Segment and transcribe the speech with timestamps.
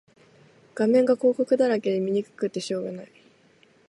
[0.73, 3.11] 画面が広告だらけで見にくくてしょうがない